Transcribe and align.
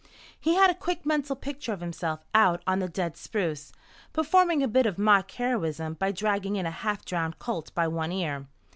He 0.39 0.55
had 0.55 0.71
a 0.71 0.73
quick 0.73 1.05
mental 1.05 1.35
picture 1.35 1.71
of 1.73 1.79
himself 1.79 2.23
out 2.33 2.63
on 2.65 2.79
the 2.79 2.87
dead 2.89 3.15
spruce, 3.15 3.71
performing 4.13 4.63
a 4.63 4.67
bit 4.67 4.87
of 4.87 4.97
mock 4.97 5.29
heroism 5.29 5.93
by 5.93 6.11
dragging 6.11 6.55
in 6.55 6.65
a 6.65 6.71
half 6.71 7.05
drowned 7.05 7.37
colt 7.37 7.71
by 7.75 7.87
one 7.87 8.11
ear. 8.11 8.47